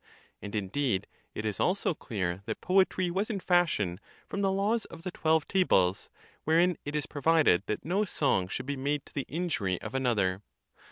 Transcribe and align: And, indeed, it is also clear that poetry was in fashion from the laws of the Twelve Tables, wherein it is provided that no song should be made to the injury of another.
And, 0.41 0.55
indeed, 0.55 1.05
it 1.35 1.45
is 1.45 1.59
also 1.59 1.93
clear 1.93 2.41
that 2.47 2.59
poetry 2.59 3.11
was 3.11 3.29
in 3.29 3.39
fashion 3.39 3.99
from 4.27 4.41
the 4.41 4.51
laws 4.51 4.85
of 4.85 5.03
the 5.03 5.11
Twelve 5.11 5.47
Tables, 5.47 6.09
wherein 6.43 6.79
it 6.85 6.95
is 6.95 7.05
provided 7.05 7.61
that 7.67 7.85
no 7.85 8.03
song 8.05 8.47
should 8.47 8.65
be 8.65 8.75
made 8.75 9.05
to 9.05 9.13
the 9.13 9.27
injury 9.29 9.79
of 9.79 9.93
another. 9.93 10.41